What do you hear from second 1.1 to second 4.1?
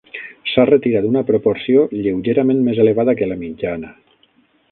proporció lleugerament més elevada que la mitjana.